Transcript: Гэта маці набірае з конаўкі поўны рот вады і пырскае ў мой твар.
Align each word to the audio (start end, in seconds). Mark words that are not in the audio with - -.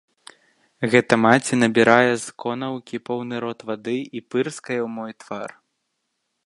Гэта 0.93 1.13
маці 1.25 1.59
набірае 1.63 2.11
з 2.23 2.33
конаўкі 2.45 3.01
поўны 3.09 3.35
рот 3.47 3.59
вады 3.73 3.97
і 4.01 4.19
пырскае 4.33 4.79
ў 4.85 4.89
мой 4.97 5.11
твар. 5.25 5.49